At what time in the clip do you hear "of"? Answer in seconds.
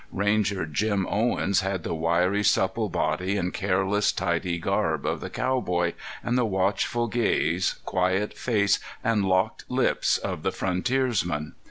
5.05-5.21, 10.17-10.41